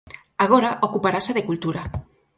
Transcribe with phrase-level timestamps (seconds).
[0.45, 1.81] Agora ocuparase de Cultura.